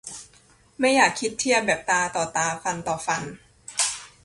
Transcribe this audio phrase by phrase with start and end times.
[0.79, 3.23] ไม่อยากคิดเทียบแบบตาต่อตาฟันต่อฟัน